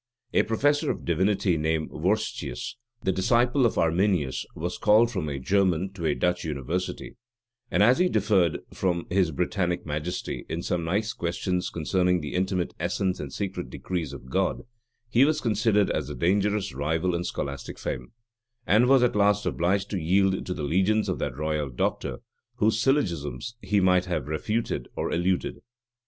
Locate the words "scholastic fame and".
17.23-18.87